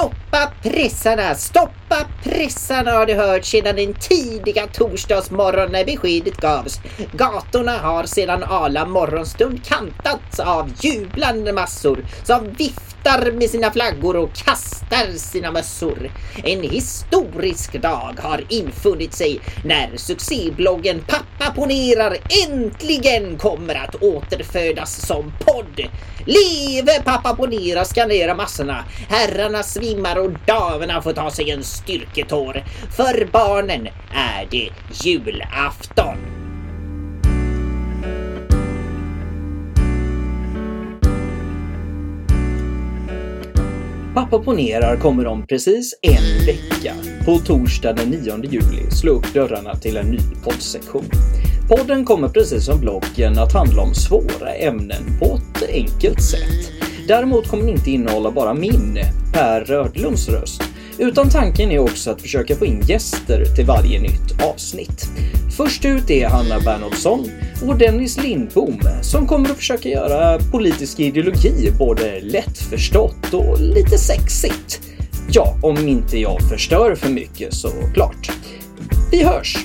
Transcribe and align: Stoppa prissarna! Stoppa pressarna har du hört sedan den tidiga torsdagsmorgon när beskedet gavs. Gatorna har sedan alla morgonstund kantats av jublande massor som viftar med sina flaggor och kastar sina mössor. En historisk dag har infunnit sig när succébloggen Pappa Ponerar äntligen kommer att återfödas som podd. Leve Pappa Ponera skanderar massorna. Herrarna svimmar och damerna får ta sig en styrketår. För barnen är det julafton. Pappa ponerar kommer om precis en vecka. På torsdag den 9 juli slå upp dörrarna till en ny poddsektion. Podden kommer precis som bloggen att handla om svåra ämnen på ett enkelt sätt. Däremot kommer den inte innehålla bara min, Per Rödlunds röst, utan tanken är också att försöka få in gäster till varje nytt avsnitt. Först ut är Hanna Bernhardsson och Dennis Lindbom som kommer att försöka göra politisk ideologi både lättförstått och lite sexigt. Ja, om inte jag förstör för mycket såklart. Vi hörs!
Stoppa 0.00 0.52
prissarna! 0.62 1.34
Stoppa 1.34 1.79
pressarna 2.22 2.90
har 2.90 3.06
du 3.06 3.14
hört 3.14 3.44
sedan 3.44 3.76
den 3.76 3.94
tidiga 3.94 4.66
torsdagsmorgon 4.66 5.72
när 5.72 5.84
beskedet 5.84 6.36
gavs. 6.36 6.80
Gatorna 7.12 7.78
har 7.78 8.04
sedan 8.04 8.42
alla 8.42 8.86
morgonstund 8.86 9.64
kantats 9.64 10.40
av 10.40 10.70
jublande 10.80 11.52
massor 11.52 12.04
som 12.22 12.52
viftar 12.52 13.32
med 13.32 13.50
sina 13.50 13.70
flaggor 13.70 14.16
och 14.16 14.34
kastar 14.34 15.16
sina 15.16 15.50
mössor. 15.50 16.10
En 16.44 16.62
historisk 16.62 17.82
dag 17.82 18.18
har 18.22 18.44
infunnit 18.48 19.14
sig 19.14 19.40
när 19.64 19.96
succébloggen 19.96 21.00
Pappa 21.00 21.54
Ponerar 21.54 22.16
äntligen 22.46 23.38
kommer 23.38 23.74
att 23.74 24.02
återfödas 24.02 25.06
som 25.06 25.32
podd. 25.38 25.90
Leve 26.26 27.02
Pappa 27.04 27.36
Ponera 27.36 27.84
skanderar 27.84 28.34
massorna. 28.34 28.84
Herrarna 29.08 29.62
svimmar 29.62 30.18
och 30.18 30.30
damerna 30.46 31.02
får 31.02 31.12
ta 31.12 31.30
sig 31.30 31.50
en 31.50 31.64
styrketår. 31.82 32.64
För 32.96 33.28
barnen 33.32 33.88
är 34.14 34.48
det 34.50 34.70
julafton. 35.04 36.16
Pappa 44.14 44.38
ponerar 44.38 44.96
kommer 44.96 45.26
om 45.26 45.46
precis 45.46 45.94
en 46.02 46.46
vecka. 46.46 46.94
På 47.24 47.38
torsdag 47.38 47.92
den 47.92 48.08
9 48.08 48.44
juli 48.44 48.90
slå 48.90 49.12
upp 49.12 49.34
dörrarna 49.34 49.74
till 49.74 49.96
en 49.96 50.06
ny 50.06 50.18
poddsektion. 50.44 51.04
Podden 51.68 52.04
kommer 52.04 52.28
precis 52.28 52.64
som 52.64 52.80
bloggen 52.80 53.38
att 53.38 53.52
handla 53.52 53.82
om 53.82 53.94
svåra 53.94 54.54
ämnen 54.54 55.02
på 55.18 55.24
ett 55.24 55.70
enkelt 55.70 56.22
sätt. 56.22 56.72
Däremot 57.08 57.48
kommer 57.48 57.64
den 57.64 57.72
inte 57.72 57.90
innehålla 57.90 58.30
bara 58.30 58.54
min, 58.54 58.98
Per 59.32 59.60
Rödlunds 59.64 60.28
röst, 60.28 60.62
utan 61.00 61.30
tanken 61.30 61.70
är 61.70 61.78
också 61.78 62.10
att 62.10 62.22
försöka 62.22 62.56
få 62.56 62.66
in 62.66 62.80
gäster 62.80 63.44
till 63.44 63.66
varje 63.66 64.00
nytt 64.00 64.42
avsnitt. 64.42 65.08
Först 65.56 65.84
ut 65.84 66.10
är 66.10 66.28
Hanna 66.28 66.60
Bernhardsson 66.60 67.30
och 67.66 67.78
Dennis 67.78 68.22
Lindbom 68.22 68.80
som 69.02 69.26
kommer 69.26 69.50
att 69.50 69.56
försöka 69.56 69.88
göra 69.88 70.38
politisk 70.38 71.00
ideologi 71.00 71.72
både 71.78 72.20
lättförstått 72.20 73.34
och 73.34 73.60
lite 73.60 73.98
sexigt. 73.98 74.80
Ja, 75.32 75.58
om 75.62 75.88
inte 75.88 76.18
jag 76.18 76.48
förstör 76.48 76.94
för 76.94 77.08
mycket 77.08 77.54
såklart. 77.54 78.32
Vi 79.10 79.24
hörs! 79.24 79.56